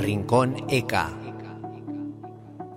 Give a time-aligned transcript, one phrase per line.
[0.00, 1.10] Rincón ECA.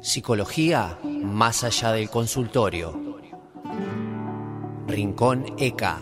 [0.01, 3.21] Psicología más allá del consultorio.
[4.87, 6.01] Rincón ECA.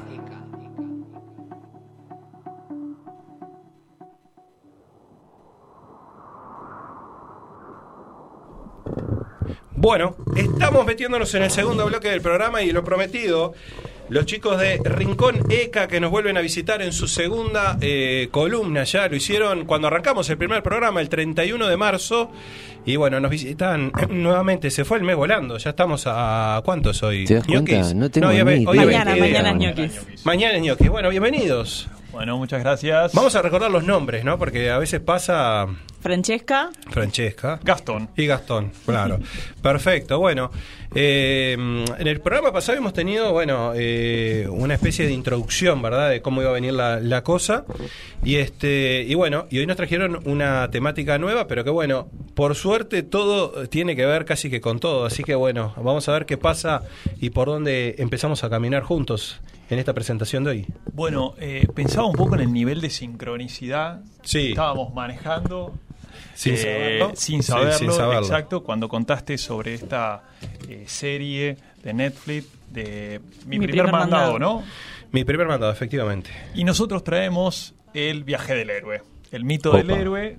[9.76, 13.54] Bueno, estamos metiéndonos en el segundo bloque del programa y lo prometido,
[14.12, 18.84] los chicos de Rincón ECA que nos vuelven a visitar en su segunda eh, columna,
[18.84, 22.30] ya lo hicieron cuando arrancamos el primer programa, el 31 de marzo,
[22.86, 26.62] y bueno, nos visitan nuevamente, se fue el mes volando, ya estamos a...
[26.66, 27.24] ¿Cuántos hoy?
[27.24, 27.72] ¿Te das cuenta?
[27.72, 27.96] ¿Ñoquis?
[27.96, 28.66] No tengo hoy hoy.
[28.66, 29.22] Mañana, 20.
[29.22, 30.26] mañana es ñoquis.
[30.26, 30.90] Mañana es ñoquis.
[30.90, 31.88] Bueno, bienvenidos.
[32.12, 33.14] Bueno, muchas gracias.
[33.14, 34.38] Vamos a recordar los nombres, ¿no?
[34.38, 35.68] Porque a veces pasa
[36.02, 37.60] Francesca, Francesca.
[37.64, 38.10] Gastón.
[38.18, 39.20] Y Gastón, claro.
[39.62, 40.20] Perfecto.
[40.20, 40.52] Bueno,
[40.96, 46.10] eh, en el programa pasado hemos tenido, bueno, eh, una especie de introducción, ¿verdad?
[46.10, 47.66] De cómo iba a venir la, la cosa.
[48.24, 52.56] Y este, y bueno, y hoy nos trajeron una temática nueva, pero que bueno, por
[52.56, 55.06] suerte todo tiene que ver casi que con todo.
[55.06, 56.84] Así que bueno, vamos a ver qué pasa
[57.20, 60.68] y por dónde empezamos a caminar juntos en esta presentación de hoy.
[60.92, 64.40] Bueno, eh, pensaba un poco en el nivel de sincronicidad Sí.
[64.40, 65.74] que estábamos manejando.
[66.42, 67.12] Sin eh, saberlo.
[67.16, 68.26] Sin Sí, saberlo, sin saberlo.
[68.26, 70.24] exacto, cuando contaste sobre esta
[70.68, 74.40] eh, serie de Netflix de Mi, Mi primer, primer mandado, mandado.
[74.40, 74.64] ¿no?
[75.12, 76.32] Mi primer mandado, efectivamente.
[76.56, 79.78] Y nosotros traemos el viaje del héroe, el mito Opa.
[79.78, 80.38] del héroe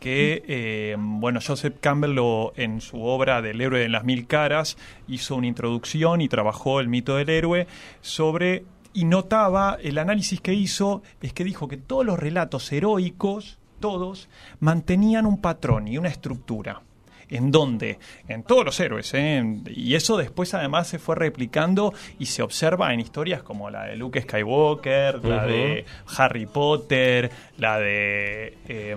[0.00, 4.78] que, eh, bueno, Joseph Campbell lo, en su obra del héroe en las mil caras
[5.06, 7.66] hizo una introducción y trabajó el mito del héroe
[8.00, 8.64] sobre,
[8.94, 14.30] y notaba, el análisis que hizo es que dijo que todos los relatos heroicos, todos,
[14.60, 16.80] mantenían un patrón y una estructura
[17.28, 19.42] en donde, en todos los héroes, ¿eh?
[19.74, 23.96] Y eso después además se fue replicando y se observa en historias como la de
[23.96, 25.84] Luke Skywalker, la de
[26.18, 28.96] Harry Potter, la de eh,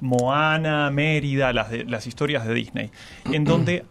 [0.00, 2.90] Moana, Mérida, las, de- las historias de Disney,
[3.32, 3.84] en donde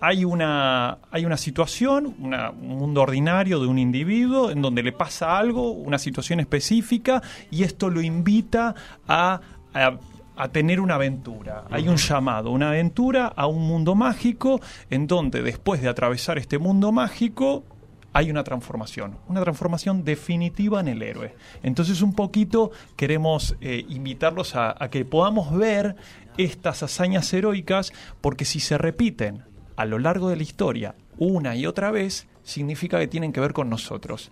[0.00, 4.92] hay una, hay una situación, una- un mundo ordinario de un individuo en donde le
[4.92, 8.76] pasa algo, una situación específica, y esto lo invita
[9.08, 9.40] a,
[9.84, 11.64] a- tener una aventura.
[11.70, 16.58] Hay un llamado, una aventura a un mundo mágico en donde después de atravesar este
[16.58, 17.64] mundo mágico
[18.12, 21.34] hay una transformación, una transformación definitiva en el héroe.
[21.64, 25.96] Entonces un poquito queremos eh, invitarlos a que podamos ver
[26.36, 29.42] estas hazañas heroicas porque si se repiten
[29.76, 33.52] a lo largo de la historia una y otra vez, significa que tienen que ver
[33.52, 34.30] con nosotros.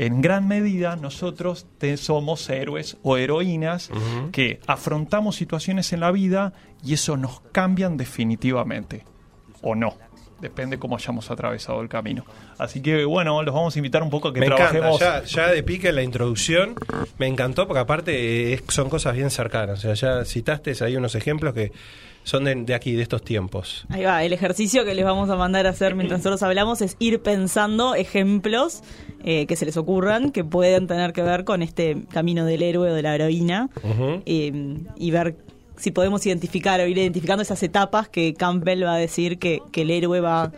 [0.00, 3.90] En gran medida nosotros te- somos héroes o heroínas
[4.30, 6.52] que afrontamos situaciones en la vida
[6.84, 9.04] y eso nos cambian definitivamente.
[9.60, 9.96] O no.
[10.40, 12.24] Depende cómo hayamos atravesado el camino.
[12.58, 15.00] Así que bueno, los vamos a invitar un poco a que me encanta, trabajemos.
[15.00, 16.76] ya, ya de pique en la introducción
[17.18, 19.80] me encantó porque aparte eh, son cosas bien cercanas.
[19.80, 21.72] O sea, ya citaste ahí unos ejemplos que
[22.28, 23.86] son de, de aquí, de estos tiempos.
[23.88, 26.96] ahí va, el ejercicio que les vamos a mandar a hacer mientras nosotros hablamos es
[26.98, 28.82] ir pensando ejemplos
[29.24, 32.90] eh, que se les ocurran que pueden tener que ver con este camino del héroe
[32.90, 33.70] o de la heroína
[34.26, 35.36] eh, y ver
[35.76, 39.82] si podemos identificar o ir identificando esas etapas que Campbell va a decir que, que
[39.82, 40.52] el héroe va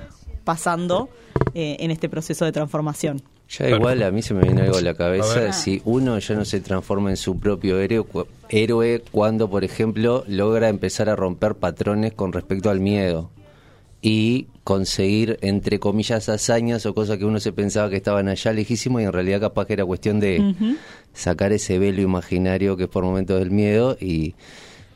[0.44, 1.08] pasando
[1.54, 3.22] eh, en este proceso de transformación.
[3.50, 5.52] Ya igual a mí se me viene algo a la cabeza ver.
[5.52, 10.22] si uno ya no se transforma en su propio héroe, cu- héroe cuando, por ejemplo,
[10.28, 13.30] logra empezar a romper patrones con respecto al miedo
[14.02, 19.02] y conseguir, entre comillas, hazañas o cosas que uno se pensaba que estaban allá lejísimos
[19.02, 20.54] y en realidad capaz que era cuestión de
[21.12, 24.34] sacar ese velo imaginario que es por momentos del miedo y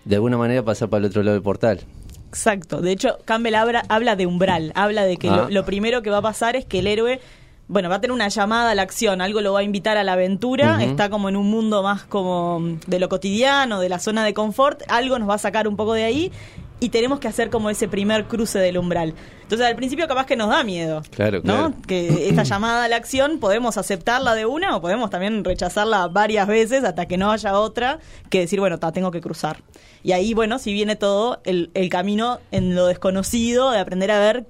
[0.04, 1.81] de alguna manera pasar para el otro lado del portal.
[2.28, 2.81] Exacto.
[2.81, 5.37] De hecho, Campbell habla, habla de umbral, habla de que Ah.
[5.37, 7.20] lo, lo primero que va a pasar es que el héroe,
[7.66, 10.04] bueno, va a tener una llamada a la acción, algo lo va a invitar a
[10.04, 14.25] la aventura, está como en un mundo más como de lo cotidiano, de la zona
[14.25, 16.32] de confort, algo nos va a sacar un poco de ahí
[16.80, 19.14] y tenemos que hacer como ese primer cruce del umbral.
[19.42, 21.02] Entonces al principio capaz que nos da miedo.
[21.10, 21.42] Claro, ¿no?
[21.42, 21.75] claro.
[21.86, 26.46] Que esta llamada a la acción podemos aceptarla de una o podemos también rechazarla varias
[26.46, 29.62] veces hasta que no haya otra que decir, bueno, ta, tengo que cruzar.
[30.02, 34.19] Y ahí, bueno, si viene todo el, el camino en lo desconocido, de aprender a
[34.19, 34.46] ver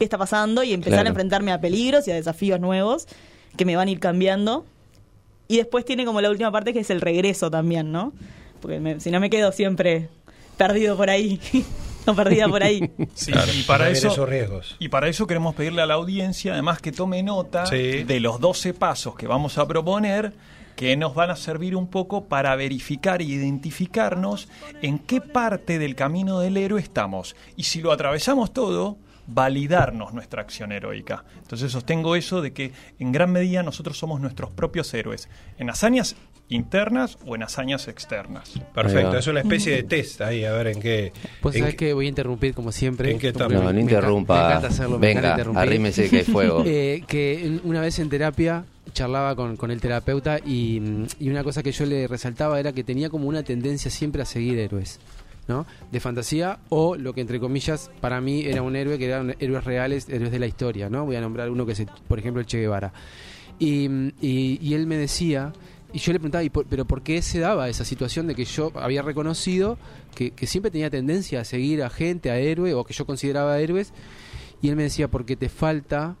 [0.00, 1.08] qué está pasando y empezar Claro.
[1.08, 3.06] a enfrentarme a peligros y a desafíos nuevos
[3.58, 4.64] que me van a ir cambiando.
[5.46, 8.14] Y después tiene como la última parte que es el regreso también, ¿no?
[8.62, 10.08] Porque me- si no me quedo siempre
[10.56, 11.38] perdido por ahí,
[12.06, 12.90] o perdida por ahí.
[13.14, 14.74] Sí, y para eso esos riesgos.
[14.78, 18.02] Y para eso queremos pedirle a la audiencia, además, que tome nota Sí.
[18.04, 20.32] de los 12 pasos que vamos a proponer,
[20.76, 24.48] que nos van a servir un poco para verificar e identificarnos
[24.80, 27.36] en qué parte del camino del héroe estamos.
[27.56, 28.96] Y si lo atravesamos todo,
[29.32, 31.24] validarnos nuestra acción heroica.
[31.42, 35.28] Entonces sostengo eso de que en gran medida nosotros somos nuestros propios héroes.
[35.58, 36.16] En hazañas
[36.48, 38.60] internas o en hazañas externas.
[38.74, 41.12] Perfecto, es una especie de test ahí, a ver en qué.
[41.40, 43.10] Pues sabés que voy a interrumpir como siempre.
[43.12, 44.34] ¿En qué No, me- no me interrumpa.
[44.34, 45.62] Me encanta hacerlo, me encanta Venga, interrumpir.
[45.62, 46.64] arrímese que hay fuego.
[46.72, 50.80] Eh, que una vez en terapia charlaba con, con el terapeuta y,
[51.20, 54.24] y una cosa que yo le resaltaba era que tenía como una tendencia siempre a
[54.24, 54.98] seguir héroes.
[55.48, 55.66] ¿No?
[55.90, 59.64] De fantasía o lo que entre comillas para mí era un héroe que eran héroes
[59.64, 61.04] reales, héroes de la historia, ¿no?
[61.06, 62.92] Voy a nombrar uno que es, por ejemplo, el Che Guevara.
[63.58, 65.52] Y, él me decía,
[65.92, 68.44] y yo le preguntaba, ¿y por- ¿pero por qué se daba esa situación de que
[68.46, 69.76] yo había reconocido
[70.14, 73.92] que, siempre tenía tendencia a seguir a gente, a héroe, o que yo consideraba héroes?
[74.62, 76.16] Y él me decía, porque te falta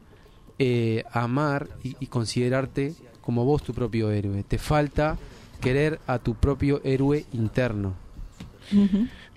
[0.58, 4.42] eh, amar y considerarte como vos tu propio héroe.
[4.42, 5.16] Te falta
[5.60, 7.94] querer a tu propio héroe interno.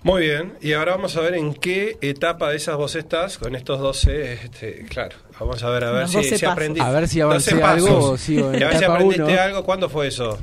[0.04, 3.54] Muy bien, y ahora vamos a ver en qué etapa de esas vos estás con
[3.54, 4.34] estos 12.
[4.34, 6.80] Este, claro, vamos a ver, a ver si, 12 si aprendí.
[6.80, 9.40] A ver si 12 avancé algo o sigo en Y a ver si aprendiste uno.
[9.40, 9.64] algo.
[9.64, 10.38] ¿Cuándo fue eso?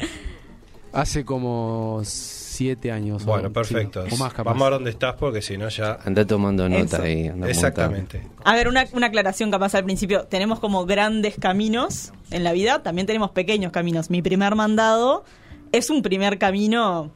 [0.94, 3.24] Hace como siete años.
[3.24, 4.04] Bueno, o, perfecto.
[4.08, 4.50] sí, o más capaz.
[4.52, 6.00] Vamos a ver dónde estás porque si no ya.
[6.04, 7.04] Anda tomando nota Eso.
[7.04, 7.28] ahí.
[7.28, 8.24] anda Exactamente.
[8.44, 10.24] A ver, una, una aclaración capaz al principio.
[10.24, 14.10] Tenemos como grandes caminos en la vida, también tenemos pequeños caminos.
[14.10, 15.24] Mi primer mandado
[15.72, 17.12] es un primer camino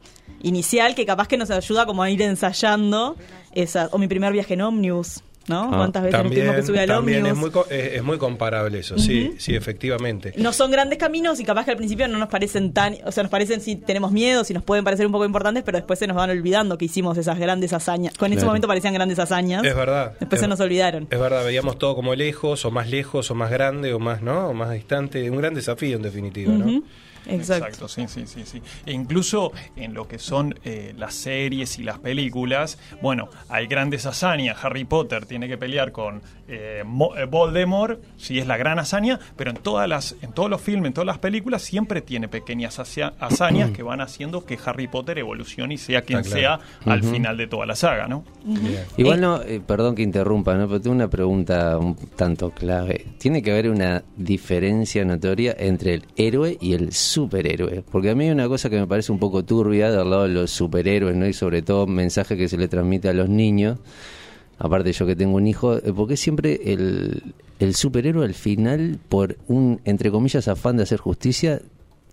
[0.46, 3.16] inicial que capaz que nos ayuda como a ir ensayando
[3.54, 5.64] esa, o mi primer viaje en ómnibus, ¿no?
[5.72, 8.80] Ah, ¿Cuántas veces También, tuvimos que subir al también es, muy, es, es muy comparable
[8.80, 10.32] eso, sí, sí, efectivamente.
[10.36, 13.22] No son grandes caminos y capaz que al principio no nos parecen tan, o sea,
[13.22, 16.06] nos parecen si tenemos miedo, si nos pueden parecer un poco importantes, pero después se
[16.08, 18.14] nos van olvidando que hicimos esas grandes hazañas.
[18.18, 18.48] Con ese Claro.
[18.48, 19.64] momento parecían grandes hazañas.
[19.64, 20.14] Es verdad.
[20.18, 21.06] Después es, se nos olvidaron.
[21.10, 24.48] Es verdad, veíamos todo como lejos, o más lejos, o más grande, o más, ¿no?
[24.48, 25.30] O más distante.
[25.30, 26.82] Un gran desafío, en definitiva, ¿no?
[27.26, 27.34] Ujú.
[27.36, 27.88] Exacto.
[27.88, 28.62] sí, sí, sí, sí.
[28.84, 34.06] E incluso en lo que son eh, las series y las películas, bueno, hay grandes
[34.06, 34.62] hazañas.
[34.64, 39.18] Harry Potter tiene que pelear con eh, Mo- eh, Voldemort, sí es la gran hazaña,
[39.36, 42.78] pero en todas las, en todos los filmes, en todas las películas, siempre tiene pequeñas
[42.78, 46.36] hacia- hazañas que van haciendo que Harry Potter evolucione y sea quien claro.
[46.36, 48.24] sea al final de toda la saga, ¿no?
[48.96, 50.66] Igual no, eh, perdón que interrumpa, ¿no?
[50.68, 53.06] pero tengo una pregunta un tanto clave.
[53.18, 57.82] ¿Tiene que haber una diferencia notoria entre el héroe y el superhéroe?
[57.90, 60.28] Porque a mí hay una cosa que me parece un poco turbia del lado de
[60.28, 61.26] los superhéroes, ¿no?
[61.26, 63.78] Y sobre todo mensaje que se le transmite a los niños.
[64.58, 67.22] Aparte yo que tengo un hijo, eh, porque siempre el,
[67.58, 71.60] el superhéroe al final, por un, entre comillas, afán de hacer justicia,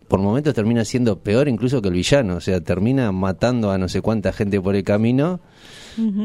[0.09, 3.87] por momentos termina siendo peor incluso que el villano, o sea, termina matando a no
[3.87, 5.39] sé cuánta gente por el camino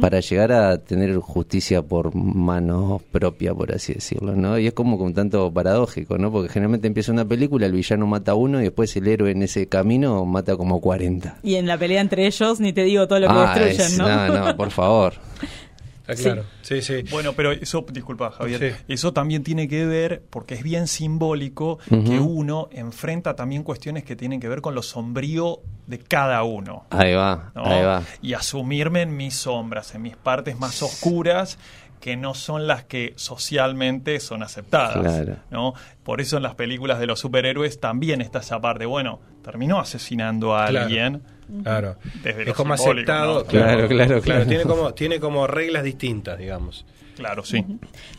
[0.00, 4.58] para llegar a tener justicia por mano propia, por así decirlo, ¿no?
[4.58, 6.32] Y es como un tanto paradójico, ¿no?
[6.32, 9.42] Porque generalmente empieza una película, el villano mata a uno y después el héroe en
[9.42, 11.38] ese camino mata como 40.
[11.42, 13.98] Y en la pelea entre ellos, ni te digo todo lo que Ah, destruyen, es-
[13.98, 14.08] ¿no?
[14.08, 15.12] no, no, por favor.
[16.08, 16.44] Está claro.
[16.62, 17.02] Sí, sí.
[17.10, 18.84] Bueno, pero eso, disculpa Javier, Sí.
[18.88, 24.16] eso también tiene que ver, porque es bien simbólico, que uno enfrenta también cuestiones que
[24.16, 26.86] tienen que ver con lo sombrío de cada uno.
[26.90, 27.64] Ahí va, ¿no?
[27.66, 28.02] ahí va.
[28.22, 31.58] Y asumirme en mis sombras, en mis partes más oscuras,
[32.00, 34.98] que no son las que socialmente son aceptadas.
[35.24, 35.36] Claro.
[35.50, 35.74] ¿no?
[36.04, 40.54] Por eso en las películas de los superhéroes también está esa parte, bueno, terminó asesinando
[40.56, 40.84] a Claro.
[40.86, 41.22] alguien.
[41.62, 41.96] Claro.
[42.22, 43.40] Desde es como aceptado.
[43.40, 43.44] ¿no?
[43.46, 44.46] Claro, claro, claro.
[44.46, 46.84] Tiene como, tiene como reglas distintas, digamos.
[47.16, 47.64] Claro, sí.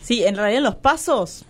[0.02, 1.46] Sí, en realidad los pasos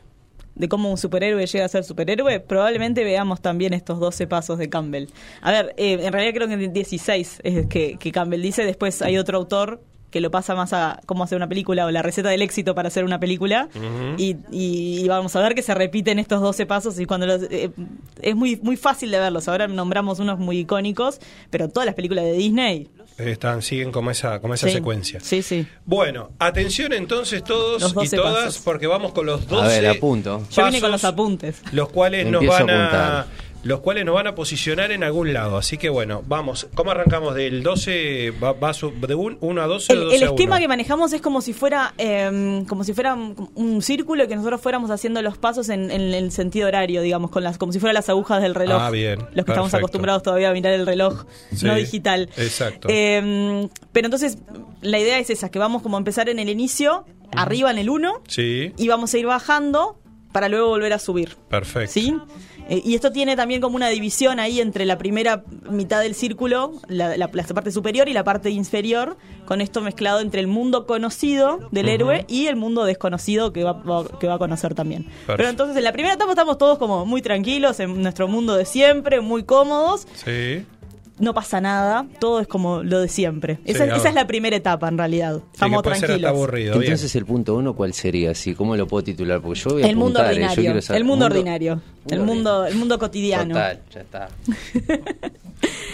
[0.56, 4.70] de cómo un superhéroe llega a ser superhéroe, probablemente veamos también estos 12 pasos de
[4.70, 5.06] Campbell.
[5.42, 9.02] A ver, eh, en realidad creo que en 16 es que, que Campbell dice, después
[9.02, 9.82] hay otro autor
[10.12, 12.88] que lo pasa más a cómo hacer una película o la receta del éxito para
[12.88, 13.70] hacer una película
[14.18, 17.44] y, y- y vamos a ver que se repiten estos 12 pasos y cuando los,
[17.44, 17.70] eh,
[18.22, 21.20] es muy muy fácil de verlos ahora nombramos unos muy icónicos
[21.50, 24.74] pero todas las películas de Disney Están, siguen como esa, como esa sí.
[24.74, 25.20] secuencia.
[25.20, 28.62] sí sí Bueno, atención entonces todos y 12 todas, pasos.
[28.64, 30.44] porque vamos con los 12 A ver, apunto.
[30.52, 33.49] yo vine con pasos, los apuntes los cuales nos Empiezo a van a, apuntar.
[33.64, 35.58] Los cuales nos van a posicionar en algún lado.
[35.58, 36.68] Así que bueno, vamos.
[36.76, 40.26] ¿Cómo arrancamos del 12 va, va de 1 a 12 o El, 12 el a
[40.28, 40.62] esquema 1?
[40.62, 44.36] que manejamos es como si fuera eh, como si fuera un, un círculo y que
[44.36, 47.80] nosotros fuéramos haciendo los pasos en, en el sentido horario, digamos, con las como si
[47.80, 48.78] fueran las agujas del reloj.
[48.82, 52.30] Ah, bien, Los que estamos acostumbrados todavía a mirar el reloj Sí, no digital.
[52.38, 52.88] exacto.
[52.92, 54.38] Eh, pero entonces
[54.82, 57.90] la idea es esa, que vamos como a empezar en el inicio, arriba en el
[57.90, 60.00] 1 Sí, y vamos a ir bajando
[60.32, 61.36] para luego volver a subir.
[61.50, 61.92] perfecto.
[61.94, 62.16] ¿Sí?
[62.70, 66.74] Eh, y esto tiene también como una división ahí entre la primera mitad del círculo,
[66.88, 70.86] la, la- la parte superior y la parte inferior, con esto mezclado entre el mundo
[70.86, 75.08] conocido del héroe y el mundo desconocido que va, va- que va a conocer también.
[75.26, 78.66] Pero entonces en la primera etapa estamos todos como muy tranquilos, en nuestro mundo de
[78.66, 80.64] siempre, muy cómodos, Sí,
[81.20, 83.56] no pasa nada, todo es como lo de siempre.
[83.66, 85.38] Sí, esa, esa es la primera etapa en realidad.
[85.38, 86.30] Sí, Estamos hasta tranquilos.
[86.30, 86.72] aburrido.
[86.80, 86.84] bien.
[86.92, 88.32] Entonces el punto uno, ¿cuál sería?
[88.32, 89.42] Así, ¿Cómo lo puedo titular?
[89.42, 90.46] Porque yo voy a El mundo apuntar, ¿eh?
[90.46, 93.54] Yo ordinario, saber- el mundo ordinario, el mundo, el mundo cotidiano.
[93.54, 94.28] Total, ya está.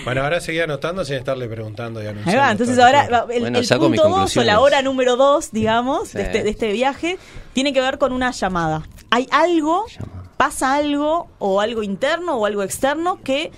[0.04, 2.52] Bueno, ahora seguí anotando sin estarle preguntando y anunciando.
[2.52, 6.20] entonces ahora el, Bueno, punto 2 o la hora número 2, digamos, Sí.
[6.20, 7.18] de, este, de este viaje,
[7.54, 8.84] tiene que ver con una llamada.
[9.10, 10.30] Hay algo, Llamada.
[10.38, 13.52] pasa algo, o algo interno o algo externo que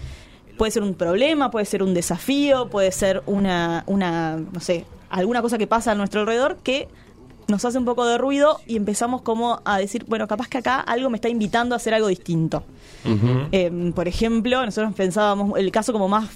[0.58, 5.42] puede ser un problema, puede ser un desafío, puede ser una, una no sé, alguna
[5.42, 6.88] cosa que pasa a nuestro alrededor que
[7.48, 10.80] nos hace un poco de ruido y empezamos como a decir, bueno, capaz que acá
[10.80, 12.64] algo me está invitando a hacer algo distinto.
[13.54, 16.28] Eh, por ejemplo, nosotros pensábamos el caso como más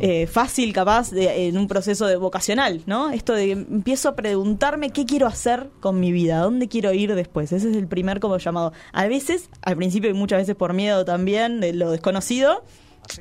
[0.00, 3.10] eh, fácil, capaz, de, en un proceso de vocacional, ¿no?
[3.10, 7.14] Esto de que empiezo a preguntarme qué quiero hacer con mi vida, dónde quiero ir
[7.14, 7.52] después.
[7.52, 8.72] Ese es el primer como llamado.
[8.92, 12.64] A veces, al principio y muchas veces por miedo también de lo desconocido,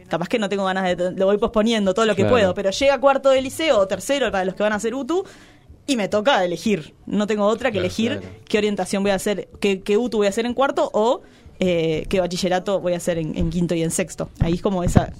[0.09, 1.11] capaz que no tengo ganas de...
[1.11, 2.33] Lo voy posponiendo todo lo que Claro.
[2.35, 5.23] puedo, pero llega cuarto de liceo o tercero para los que van a hacer UTU
[5.85, 6.93] y me toca elegir.
[7.05, 8.35] No tengo otra que Claro, elegir claro.
[8.47, 11.21] qué orientación voy a hacer, qué, qué UTU voy a hacer en cuarto o
[11.59, 14.29] eh, qué bachillerato voy a hacer en, en quinto y en sexto.
[14.41, 15.11] Ahí es como esa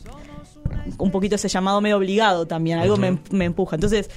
[0.97, 3.75] un poquito ese llamado medio obligado también, algo me, me empuja.
[3.75, 4.09] Entonces,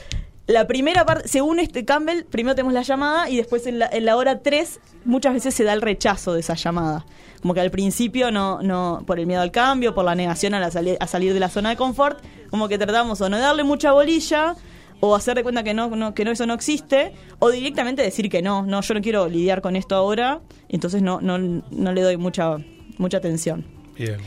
[0.46, 4.04] la primera parte, según este Campbell, primero tenemos la llamada y después en la, en
[4.04, 7.06] la hora 3 muchas veces se da el rechazo de esa llamada.
[7.40, 10.60] Como que al principio no, no por el miedo al cambio, por la negación a,
[10.60, 12.18] la sali- a salir de la zona de confort,
[12.50, 14.56] como que tratamos o no darle mucha bolilla
[15.02, 18.28] o hacer de cuenta que no, no- que no eso no existe o directamente decir
[18.28, 22.02] que no, no yo no quiero lidiar con esto ahora, entonces no no, no le
[22.02, 22.56] doy mucha
[22.98, 23.64] mucha atención.
[23.96, 24.18] Bien.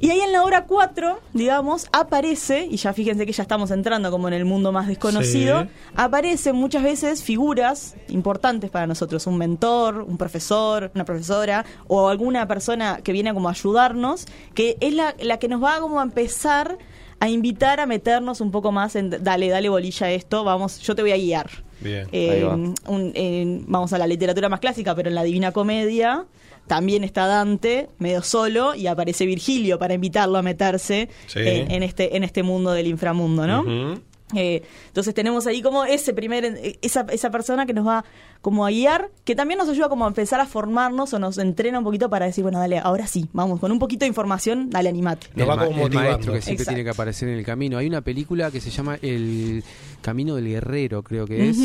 [0.00, 4.10] Y ahí en la hora 4, digamos, aparece, y ya fíjense que ya estamos entrando
[4.12, 5.68] como en el mundo más desconocido, Sí.
[5.96, 12.46] aparecen muchas veces figuras importantes para nosotros, un mentor, un profesor, una profesora, o alguna
[12.46, 16.04] persona que viene como a ayudarnos, que es la, la que nos va como a
[16.04, 16.78] empezar
[17.20, 20.94] a invitar a meternos un poco más en, dale, dale bolilla a esto, vamos, yo
[20.94, 21.50] te voy a guiar.
[21.80, 22.06] Bien.
[22.12, 22.54] Eh, Ahí va.
[22.54, 26.24] un- en- vamos a la literatura más clásica, pero en la Divina Comedia
[26.68, 31.40] también está Dante medio solo y aparece Virgilio para invitarlo a meterse Sí.
[31.40, 33.98] en, en este en este mundo del inframundo, ¿no?
[34.34, 36.44] Eh, entonces tenemos ahí como ese primer
[36.82, 38.04] esa, esa persona que nos va
[38.42, 41.78] como a guiar, que también nos ayuda como a empezar a formarnos o nos entrena
[41.78, 44.90] un poquito para decir, bueno, dale, ahora sí, vamos, con un poquito de información, dale,
[44.90, 45.28] animate.
[45.34, 46.10] Nos va ma- como motivando.
[46.10, 46.68] maestro que siempre Exacto.
[46.74, 47.78] tiene que aparecer en el camino.
[47.78, 49.64] Hay una película que se llama El
[50.02, 51.58] Camino del Guerrero, creo que es,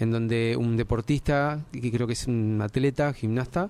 [0.00, 3.68] en donde un deportista, que creo que es un atleta, gimnasta,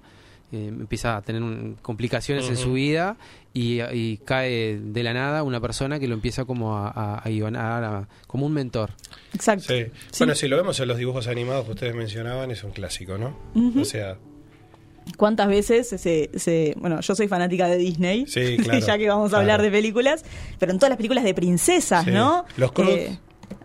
[0.52, 3.16] eh, empieza a tener un- complicaciones en su vida
[3.54, 8.08] y, y cae de la nada una persona que lo empieza como a, a, a
[8.26, 8.90] como un mentor.
[9.34, 9.64] Exacto.
[9.68, 9.84] Sí.
[10.10, 10.18] Sí.
[10.18, 13.36] Bueno, si lo vemos en los dibujos animados que ustedes mencionaban, es un clásico, ¿no?
[13.80, 14.16] O sea,
[15.16, 18.26] ¿Cuántas veces se, se- Bueno, yo soy fanática de Disney.
[18.26, 19.40] Sí, claro, ya que vamos a claro.
[19.42, 20.22] hablar de películas.
[20.58, 22.10] Pero en todas las películas de princesas, Sí.
[22.10, 22.44] ¿no?
[22.58, 22.90] Los Cruz.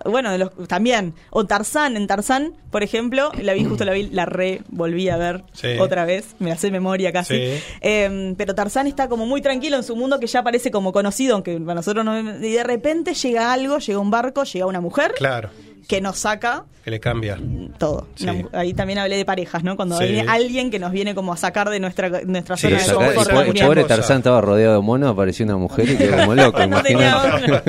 [0.05, 1.13] Bueno, de los, también.
[1.29, 1.97] O Tarzán.
[1.97, 5.77] En Tarzán, por ejemplo, la vi, justo la vi, la re volví a ver Sí.
[5.79, 6.35] otra vez.
[6.39, 7.35] Me la sé memoria casi.
[7.35, 7.63] Sí.
[7.81, 11.35] Eh, pero Tarzán está como muy tranquilo en su mundo que ya parece como conocido,
[11.35, 12.19] aunque para nosotros no.
[12.19, 15.49] Y de repente llega algo, llega un barco, llega una mujer claro,
[15.87, 17.39] que nos saca que le cambia.
[17.77, 18.07] todo.
[18.15, 18.27] Sí.
[18.51, 19.75] Ahí también hablé de parejas, ¿no?
[19.77, 20.05] Cuando Sí.
[20.05, 22.77] viene alguien que nos viene como a sacar de nuestra, nuestra Sí, zona
[23.09, 23.31] de confort.
[23.31, 23.83] po- el pobre.
[23.85, 27.63] Tarzán estaba rodeado de monos, apareció una mujer y quedó como loco, no tenía otra.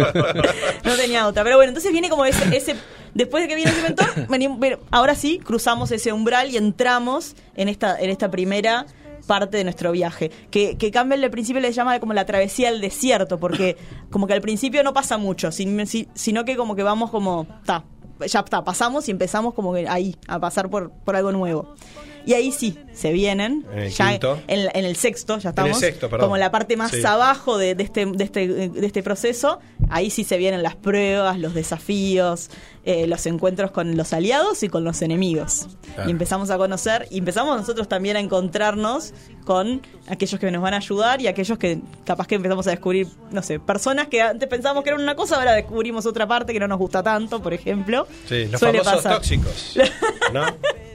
[0.85, 1.44] No tenía otra.
[1.44, 2.75] Pero bueno, entonces viene como ese, ese
[3.14, 7.37] después de que viene ese mentor, venimos- pero ahora sí cruzamos ese umbral y entramos
[7.56, 8.87] en esta, en esta primera
[9.26, 10.30] parte de nuestro viaje.
[10.50, 13.76] Que, que Campbell al principio le llama como la travesía al desierto, porque
[14.11, 17.47] como que al principio no pasa mucho, sin- si- sino que como que vamos como,
[17.64, 17.85] ta,
[18.26, 21.75] ya está, pasamos y empezamos como que ahí, a pasar por, por algo nuevo.
[22.26, 25.64] Y ahí sí, se vienen, En el ya en, en el sexto, ya En el
[25.66, 26.26] estamos, sexto, perdón.
[26.28, 27.02] como la parte más Sí.
[27.04, 29.58] abajo de, de este, de, este, de este proceso,
[29.90, 32.50] ahí sí se vienen las pruebas, los desafíos,
[32.84, 35.66] eh, los encuentros con los aliados y con los enemigos.
[35.94, 36.08] Claro.
[36.08, 39.12] Y empezamos a conocer, y empezamos nosotros también a encontrarnos
[39.44, 43.06] con aquellos que nos van a ayudar y aquellos que capaz que empezamos a descubrir,
[43.32, 46.60] no sé, personas que antes pensábamos que eran una cosa, ahora descubrimos otra parte que
[46.60, 48.06] no nos gusta tanto, por ejemplo.
[48.28, 49.14] Sí, los Suele famosos pasar.
[49.18, 49.76] tóxicos.
[50.32, 50.44] ¿No?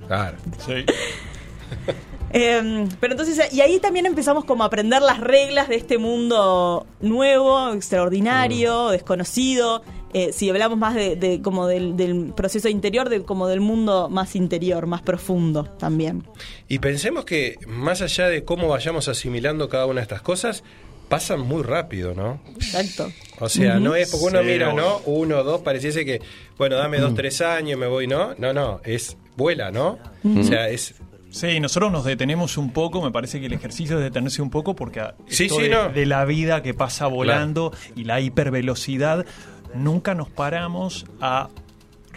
[0.10, 0.38] Claro.
[0.66, 0.74] Sí.
[2.32, 6.86] Eh, pero entonces, y ahí también empezamos como a aprender las reglas de este mundo
[7.02, 9.82] nuevo, extraordinario, desconocido.
[10.14, 14.10] Eh, si hablamos más de, de como del, del proceso interior, de como del mundo
[14.10, 16.24] más interior, más profundo también.
[16.68, 20.64] Y pensemos que más allá de cómo vayamos asimilando cada una de estas cosas,
[21.10, 22.40] pasan muy rápido, ¿no?
[22.56, 23.12] Exacto.
[23.40, 24.74] O sea, no es porque uno Sí, mira.
[24.74, 25.00] ¿no?
[25.06, 26.22] Uno, dos, pareciese que,
[26.58, 28.36] bueno, dame dos, tres años y me voy, ¿no?
[28.38, 29.98] No, no, es vuela, ¿no?
[30.38, 30.96] O sea, es
[31.32, 34.76] Sí, nosotros nos detenemos un poco, me parece que el ejercicio es detenerse un poco
[34.76, 35.90] porque a- Sí, esto sí, de, no.
[35.90, 39.28] de la vida que pasa volando y la hipervelocidad,
[39.76, 41.50] nunca nos paramos a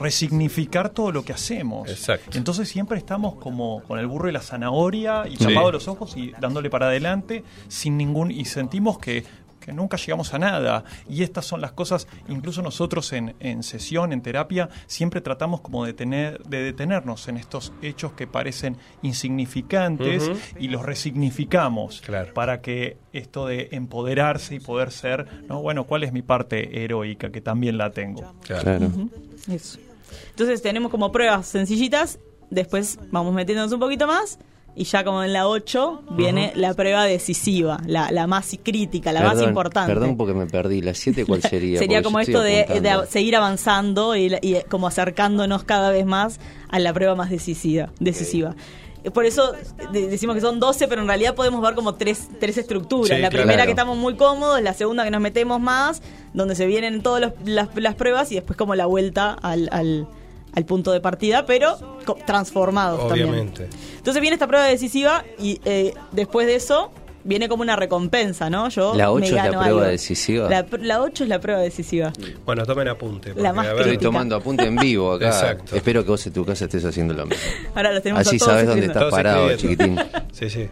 [0.02, 1.88] resignificar todo lo que hacemos.
[1.88, 2.36] Exacto.
[2.36, 5.46] Entonces siempre estamos como con el burro y la zanahoria y Sí.
[5.46, 9.24] tapados los ojos y dándole para adelante sin ningún y sentimos que
[9.62, 10.82] que nunca llegamos a nada.
[11.08, 15.86] Y estas son las cosas, incluso nosotros en, en sesión, en terapia, siempre tratamos como
[15.86, 22.34] de, tener, de detenernos en estos hechos que parecen insignificantes y los resignificamos Claro.
[22.34, 27.30] para que esto de empoderarse y poder ser, no bueno, ¿cuál es mi parte heroica?
[27.30, 28.34] Que también la tengo.
[28.42, 28.62] Claro.
[28.62, 28.90] Claro.
[29.48, 29.78] Eso.
[30.30, 32.18] Entonces tenemos como pruebas sencillitas,
[32.50, 34.38] después vamos metiéndonos un poquito más
[34.74, 39.22] y ya como en la 8 viene la prueba decisiva, la, la más crítica, la
[39.22, 39.92] más importante.
[39.92, 40.80] Perdón porque me perdí.
[40.80, 41.78] ¿La 7 cuál sería?
[41.78, 46.40] Sería como esto de, de seguir avanzando y, y como acercándonos cada vez más
[46.70, 47.90] a la prueba más decisiva.
[48.00, 48.56] decisiva.
[49.10, 49.52] Por eso
[49.92, 53.08] de- decimos que son 12, pero en realidad podemos ver como tres, tres estructuras.
[53.16, 53.42] Sí, la claro.
[53.44, 56.02] primera que estamos muy cómodos, la segunda que nos metemos más,
[56.34, 60.06] donde se vienen todas las, las pruebas y después como la vuelta al, al-
[60.54, 61.76] al punto de partida, pero
[62.26, 63.28] transformados también.
[63.30, 63.68] Obviamente.
[63.96, 66.90] Entonces viene esta prueba decisiva y eh, después de eso
[67.24, 68.68] viene como una recompensa, ¿no?
[68.68, 69.80] Yo La me ocho es la prueba algo.
[69.82, 70.48] decisiva.
[70.48, 72.12] La, la 8 es la prueba decisiva.
[72.44, 73.28] Bueno, tomen apunte.
[73.30, 75.26] porque, La más a ver, Estoy tomando apunte en vivo acá.
[75.28, 75.76] Exacto.
[75.76, 77.42] Espero que vos en tu casa estés haciendo lo mismo.
[77.74, 79.96] Ahora los tenemos Así a todos sabes dónde estás Todos parado, chiquitín.
[80.32, 80.68] Sí, sí.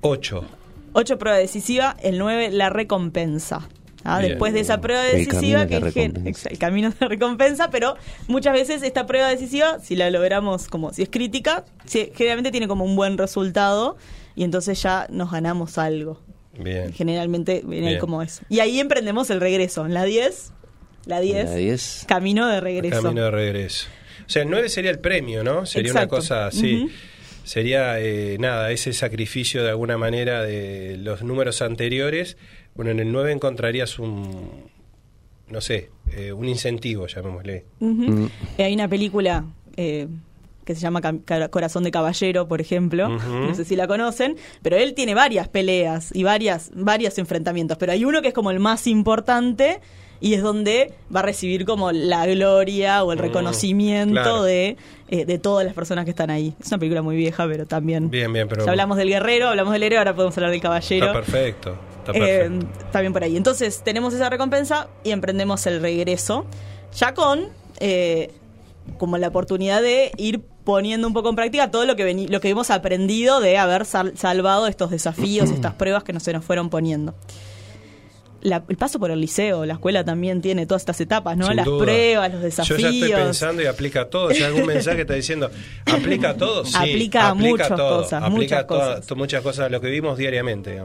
[0.00, 0.44] 8.
[0.92, 3.68] 8 prueba decisiva, el 9 la recompensa.
[4.08, 4.20] Ah.
[4.20, 7.96] Después de esa prueba El decisiva, camino de que es el camino de recompensa, pero
[8.28, 12.68] muchas veces esta prueba decisiva, si la logramos como si es crítica, si- generalmente tiene
[12.68, 13.96] como un buen resultado
[14.36, 16.20] y entonces ya nos ganamos algo.
[16.58, 16.92] Bien.
[16.92, 18.00] Generalmente viene ahí Bien.
[18.00, 18.42] como eso.
[18.48, 19.84] Y ahí emprendemos el regreso.
[19.84, 20.52] En la 10,
[21.06, 22.04] la 10, La 10.
[22.06, 23.02] camino de regreso.
[23.02, 23.88] Camino de regreso.
[24.26, 25.66] O sea, el 9 sería el premio, ¿no?
[25.66, 26.14] Sería Exacto.
[26.14, 26.88] una cosa así.
[27.44, 32.36] Sería, eh, nada, ese sacrificio de alguna manera de los números anteriores.
[32.74, 34.64] Bueno, en el 9 encontrarías un,
[35.48, 37.64] no sé, eh, un incentivo, llamémosle.
[37.78, 38.26] Mm.
[38.58, 39.44] Eh, Hay una película
[39.76, 40.08] eh,
[40.66, 41.00] que se llama
[41.50, 43.08] Corazón de Caballero, por ejemplo.
[43.08, 47.78] No sé si la conocen, pero él tiene varias peleas y varias, varios enfrentamientos.
[47.78, 49.80] Pero hay uno que es como el más importante
[50.20, 54.42] y es donde va a recibir como la gloria o el Mm, reconocimiento claro.
[54.42, 54.76] de,
[55.08, 56.54] eh, de todas las personas que están ahí.
[56.60, 58.10] Es una película muy vieja, pero también.
[58.10, 61.06] Bien, bien, pero Ya hablamos del guerrero, hablamos del héroe, ahora podemos hablar del caballero.
[61.06, 61.76] está perfecto.
[61.98, 63.00] Está Eh, perfecto.
[63.00, 63.36] bien por ahí.
[63.36, 66.44] Entonces, tenemos esa recompensa y emprendemos el regreso.
[66.96, 68.30] Ya con eh,
[68.98, 72.40] como la oportunidad de ir poniendo un poco en práctica todo lo que veni- lo
[72.40, 76.44] que hemos aprendido de haber sal- salvado estos desafíos, estas pruebas que nos se nos
[76.44, 77.14] fueron poniendo.
[78.42, 81.46] La- el paso por el liceo, la escuela también tiene todas estas etapas, ¿no?
[81.46, 81.84] Sin Las duda.
[81.84, 82.80] pruebas, los Yo desafíos.
[82.80, 84.30] ya estoy pensando y aplica a todo.
[84.32, 85.50] Si algún mensaje está diciendo,
[85.86, 86.64] ¿aplica a todo?
[86.64, 88.02] Sí, Aplica a muchas todo.
[88.02, 89.16] cosas, Aplica muchas a cosas.
[89.16, 90.80] muchas cosas a lo que vimos diariamente.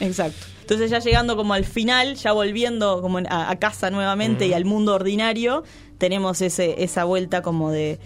[0.00, 0.46] exacto.
[0.62, 4.64] Entonces ya llegando como al final, ya volviendo como a, a casa nuevamente y al
[4.64, 5.62] mundo ordinario,
[5.98, 7.98] tenemos ese, esa vuelta como de...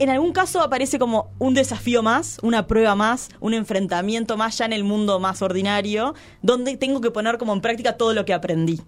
[0.00, 4.64] En algún caso aparece como un desafío más, una prueba más, un enfrentamiento más ya
[4.64, 8.34] en el mundo más ordinario, donde tengo que poner como en práctica todo lo que
[8.34, 8.80] aprendí.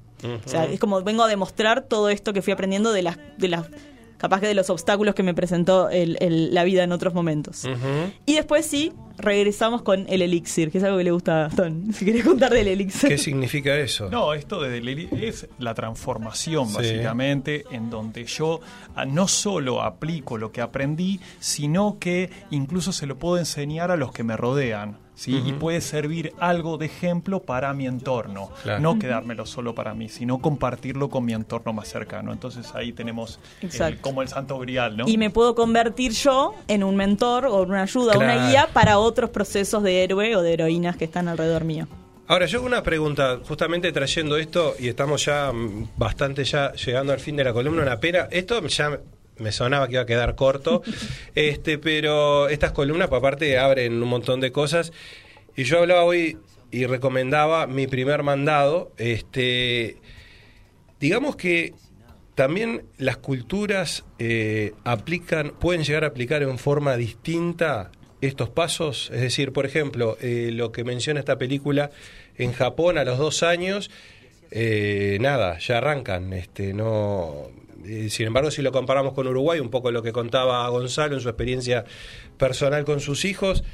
[0.45, 3.49] O sea, es como vengo a demostrar todo esto que fui aprendiendo de las, de
[3.49, 3.67] las
[4.19, 7.65] capaz que de los obstáculos que me presentó el- el- la vida en otros momentos.
[8.27, 11.85] Y después sí, regresamos con el elixir, que es algo que le gusta a Gastón.
[11.93, 13.09] Si querés contar del elixir.
[13.09, 14.09] ¿Qué significa eso?
[14.11, 16.75] No, esto de Deliri es la transformación, Sí.
[16.77, 18.61] básicamente, en donde yo
[18.95, 23.97] ah, no solo aplico lo que aprendí, sino que incluso se lo puedo enseñar a
[23.97, 24.99] los que me rodean.
[25.15, 25.37] ¿sí?
[25.45, 28.49] Y puede servir algo de ejemplo para mi entorno.
[28.63, 28.81] Claro.
[28.81, 32.33] No quedármelo solo para mí, sino compartirlo con mi entorno más cercano.
[32.33, 35.07] Entonces ahí tenemos el- como el santo grial, ¿no?
[35.07, 38.33] Y me puedo convertir yo en un mentor o una ayuda, Claro.
[38.33, 41.87] una guía para otros procesos de héroe o de heroínas que están alrededor mío.
[42.31, 47.19] Ahora, yo una pregunta, justamente trayendo esto, y estamos ya mm, bastante ya llegando al
[47.19, 48.29] fin de la columna, una pena.
[48.31, 49.01] Esto ya
[49.39, 50.83] me sonaba que iba a quedar corto,
[51.35, 54.93] este, pero estas columnas, por aparte, abren un montón de cosas.
[55.57, 56.39] Y yo hablaba hoy
[56.71, 58.93] y recomendaba mi primer mandado.
[58.97, 59.97] Este,
[61.01, 61.75] digamos que
[62.37, 67.91] también las culturas eh, aplican, pueden llegar a aplicar en forma distinta
[68.21, 69.11] estos pasos.
[69.13, 71.91] Es decir, por ejemplo, eh, lo que menciona esta película
[72.37, 73.91] en Japón a los dos años,
[74.51, 76.33] eh, nada, ya arrancan.
[76.33, 77.49] Este, no,
[77.85, 81.21] eh, sin embargo, si lo comparamos con Uruguay, un poco lo que contaba Gonzalo en
[81.21, 81.85] su experiencia
[82.37, 83.65] personal con sus hijos,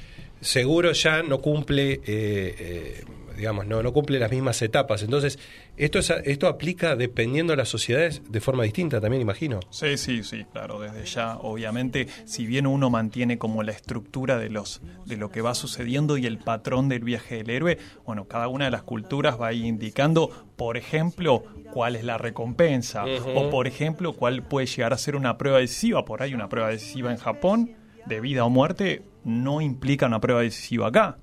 [0.47, 3.05] seguro ya no cumple, eh, eh,
[3.37, 5.03] digamos, no, no cumple las mismas etapas.
[5.03, 5.39] Entonces,
[5.77, 9.61] esto, es, esto aplica dependiendo de las sociedades de forma distinta también, imagino.
[9.71, 14.49] Sí, sí, sí, claro, desde ya, obviamente, si bien uno mantiene como la estructura de
[14.49, 18.49] los de lo que va sucediendo y el patrón del viaje del héroe, bueno, cada
[18.49, 23.05] una de las culturas va indicando, por ejemplo, cuál es la recompensa
[23.35, 26.71] o por ejemplo, cuál puede llegar a ser una prueba decisiva, por ahí una prueba
[26.71, 31.19] decisiva en Japón de vida o muerte no implica una prueba decisiva acá.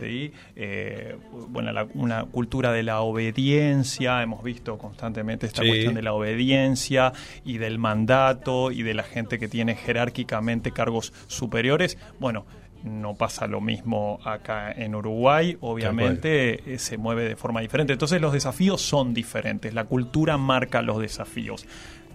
[0.00, 0.32] ¿sí?
[0.56, 1.16] Eh,
[1.48, 5.68] bueno, la- una cultura de la obediencia, hemos visto constantemente esta Sí.
[5.68, 7.12] cuestión de la obediencia
[7.44, 11.98] y del mandato y de la gente que tiene jerárquicamente cargos superiores.
[12.18, 12.46] Bueno,
[12.84, 17.92] no pasa lo mismo acá en Uruguay, obviamente eh, se mueve de forma diferente.
[17.92, 21.66] Entonces los desafíos son diferentes, la cultura marca los desafíos.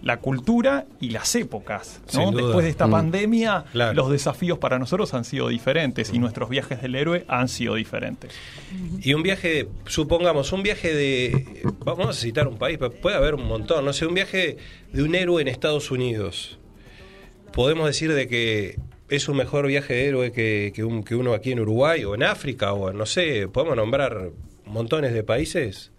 [0.04, 2.02] La cultura y las épocas.
[2.14, 2.32] ¿no?
[2.32, 2.92] Después de esta Mm.
[2.92, 3.94] pandemia, Claro.
[3.94, 8.32] los desafíos para nosotros han sido diferentes y nuestros viajes del héroe han sido diferentes.
[9.02, 11.64] Y un viaje, supongamos, un viaje de.
[11.84, 13.84] Vamos a citar un país, pero puede haber un montón.
[13.86, 14.58] No sé, un viaje
[14.94, 16.60] de un héroe en Estados Unidos.
[17.54, 18.78] Podemos decir de que
[19.10, 22.14] es un mejor viaje de héroe que, que un- que uno aquí en Uruguay o
[22.14, 24.30] en África o no sé, podemos nombrar
[24.66, 25.92] montones de países.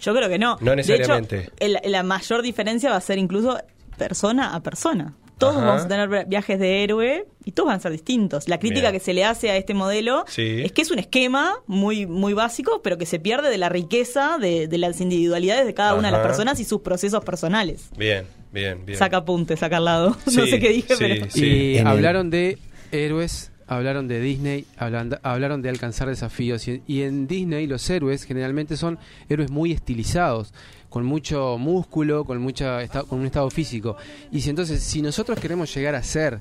[0.00, 0.56] Yo creo que no.
[0.60, 1.36] No necesariamente.
[1.36, 3.58] De hecho, el- la mayor diferencia va a ser incluso
[3.96, 5.14] persona a persona.
[5.38, 5.66] Todos Ajá.
[5.66, 8.48] vamos a tener viajes de héroe y todos van a ser distintos.
[8.48, 10.62] La crítica que se le hace a este modelo Sí.
[10.64, 14.38] es que es un esquema muy, muy básico, pero que se pierde de la riqueza
[14.40, 17.90] de, de las individualidades de cada una de las personas y sus procesos personales.
[17.98, 18.98] Bien, bien, bien.
[18.98, 20.16] Saca apunte, saca al lado.
[20.26, 21.26] no sé qué dije, sí, pero.
[21.30, 21.46] sí.
[21.74, 22.56] y hablaron de
[22.90, 26.66] héroes, hablaron de Disney, hablan- hablaron de alcanzar desafíos.
[26.68, 28.98] Y, y en Disney los héroes generalmente son
[29.28, 30.52] héroes muy estilizados,
[30.88, 33.96] con mucho músculo, con, mucha, con un estado físico.
[34.30, 36.40] Y si entonces, si nosotros queremos llegar a ser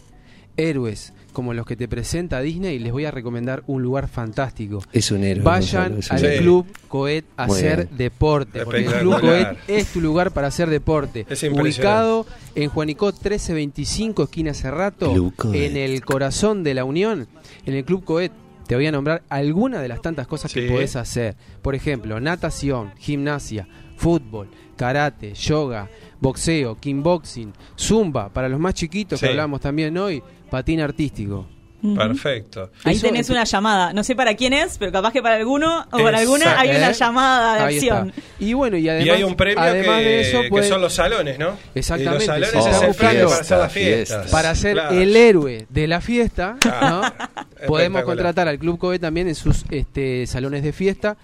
[0.58, 4.82] héroes como los que te presenta Disney, les voy a recomendar un lugar fantástico.
[4.92, 5.44] Es un héroe.
[5.44, 6.38] Vayan Gonzalo, es un al.
[6.40, 7.98] Club Coet a Muy hacer bien.
[7.98, 8.64] deporte.
[8.66, 9.20] Porque el Club.
[9.22, 11.28] Coet es tu lugar para hacer deporte.
[11.30, 11.62] Es impresionante.
[11.62, 15.14] Ubicado en Juanico 1325, esquina Cerrato,
[15.54, 17.28] en el corazón de la Unión,
[17.66, 18.32] en el Club Coet.
[18.68, 20.62] Te voy a nombrar algunas de las tantas cosas Sí.
[20.62, 21.36] que podés hacer.
[21.62, 29.26] Por ejemplo, natación, gimnasia, fútbol, karate, yoga, boxeo, kickboxing, zumba, para los más chiquitos Sí.
[29.26, 31.48] que hablamos también hoy, patín artístico.
[31.96, 32.72] Perfecto.
[32.84, 33.94] Ahí Eso tenés una llamada.
[33.94, 36.90] No sé para quién es, pero capaz que para alguno o para alguna hay una
[36.90, 36.94] ¿Eh?
[36.94, 38.10] llamada de Ahí acción.
[38.10, 38.22] está.
[38.40, 40.82] Y bueno, y además, y hay un premio además que, de eso, que puede- son
[40.82, 41.52] los salones, ¿no?
[41.76, 44.32] Exactamente, Y los salones se es el premio para hacer las fiestas.
[44.32, 44.96] para ser Claro.
[45.00, 46.90] el héroe de la fiesta, Claro.
[47.02, 47.14] ¿no?
[47.68, 51.18] podemos contratar al Club Coe también en sus este, salones de fiesta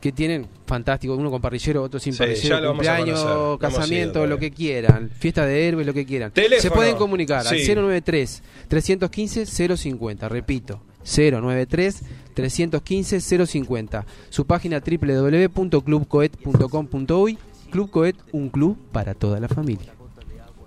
[0.00, 5.10] que tienen fantástico, uno con parrillero, otro sin Sí, parrillero, cumpleaños, casamiento, lo que quieran,
[5.10, 6.30] fiesta de héroes, lo que quieran.
[6.30, 6.60] Teléfono.
[6.62, 7.74] Se pueden comunicar al Sí.
[7.74, 12.02] 093 315 050, repito, 093
[12.34, 14.06] 315 050.
[14.30, 17.38] Su página www.clubcoet.com.uy
[17.70, 19.92] Club Coet, un club para toda la familia.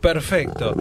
[0.01, 0.75] Perfecto.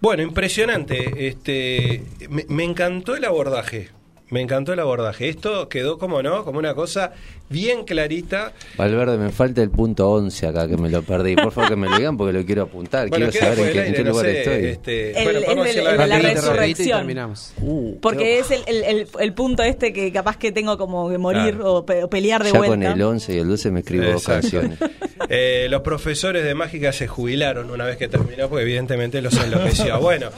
[0.00, 1.26] Bueno, impresionante.
[1.28, 3.88] Este, me, me encantó el abordaje.
[4.34, 5.28] Me encantó el abordaje.
[5.28, 7.12] Esto quedó como no, como una cosa
[7.48, 8.52] bien clarita.
[8.76, 11.36] Valverde, me falta el punto 11 acá, que me lo perdí.
[11.36, 13.08] Por favor, que me lo digan porque lo quiero apuntar.
[13.10, 14.64] Bueno, quiero saber en el qué, en aire, qué no lugar sé, estoy.
[14.70, 16.98] este, El- bueno, es podemos del- decir el de la Rapidito, resurrección.
[16.98, 17.52] terminamos.
[17.60, 21.18] Uh, Porque es el, el- el- el punto este que capaz que tengo como que
[21.18, 21.74] morir Claro.
[21.74, 22.74] o, pe- o pelear de ya vuelta.
[22.74, 24.50] con el 11 y el 12 me escribo dos Exacto.
[24.50, 24.78] canciones.
[25.28, 29.98] Eh, los profesores de mágica se jubilaron una vez que terminó, porque evidentemente los enloqueció.
[30.00, 30.28] Bueno,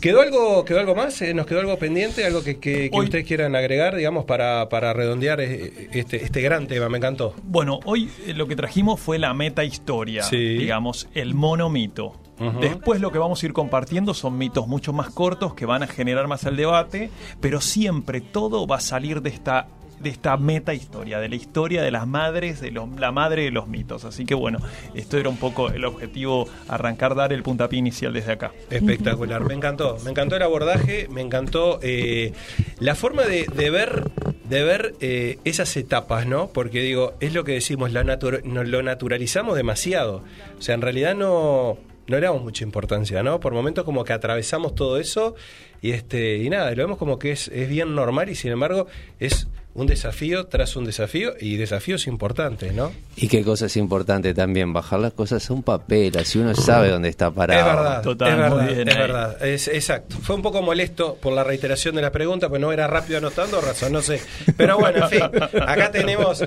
[0.00, 1.20] ¿quedó algo, quedó algo más?
[1.22, 2.24] Eh, ¿Nos quedó algo pendiente?
[2.24, 6.40] ¿Algo que, que- que Hoy- ustedes quieran agregar, digamos, para, para redondear eh, este, este
[6.40, 6.88] gran tema?
[6.88, 7.34] Me encantó.
[7.42, 10.36] Bueno, hoy eh, lo que trajimos fue la meta historia, Sí.
[10.58, 12.14] digamos, el monomito.
[12.60, 15.88] Después lo que vamos a ir compartiendo son mitos mucho más cortos que van a
[15.88, 19.66] generar más el debate, pero siempre todo va a salir de esta
[20.00, 23.68] de esta meta historia, de la historia de las madres, de la madre de los
[23.68, 24.04] mitos.
[24.04, 24.58] Así que bueno,
[24.94, 28.52] esto era un poco el objetivo, arrancar, dar el puntapié inicial desde acá.
[28.70, 32.32] Espectacular, me encantó, me encantó el abordaje, me encantó eh,
[32.78, 34.10] la forma de, ver,
[34.48, 36.48] de ver eh, esas etapas, ¿no?
[36.48, 40.22] Porque digo, es lo que decimos, la lo naturalizamos demasiado.
[40.58, 43.38] O sea, en realidad no, no le damos mucha importancia, ¿no?
[43.38, 45.34] Por momentos como que atravesamos todo eso
[45.82, 48.86] y este y nada, lo vemos como que es bien normal y sin embargo
[49.20, 49.46] es
[49.78, 52.92] un desafío tras un desafío y desafíos importantes, ¿no?
[53.16, 56.88] Y qué cosa es importante también, bajar las cosas a un papel, así uno sabe
[56.90, 57.60] dónde está parado.
[57.60, 59.00] Es verdad, Total, es verdad, bien es ahí.
[59.00, 60.16] verdad, es exacto.
[60.20, 63.60] Fue un poco molesto por la reiteración de la pregunta, pues no era rápido anotando,
[63.60, 64.20] razón, no sé.
[64.56, 65.22] Pero bueno, en fin,
[65.66, 66.44] acá tenemos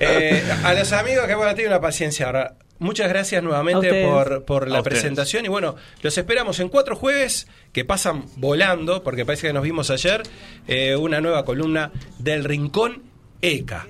[0.00, 4.68] eh, a los amigos que bueno, tienen una paciencia ahora muchas gracias nuevamente por, por
[4.68, 5.44] la presentación.
[5.44, 9.90] Y bueno, los esperamos en cuatro jueves que pasan volando, porque parece que nos vimos
[9.90, 10.22] ayer,
[10.68, 13.02] eh, una nueva columna del Rincón
[13.40, 13.80] ECA.